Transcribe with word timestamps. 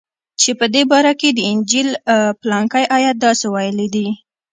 چې 0.41 0.51
په 0.59 0.65
دې 0.73 0.83
باره 0.91 1.13
کښې 1.19 1.29
د 1.33 1.39
انجيل 1.51 1.89
پلانکى 2.41 2.83
ايت 2.95 3.15
داسې 3.25 3.45
ويلي 3.53 3.87
دي. 3.95 4.07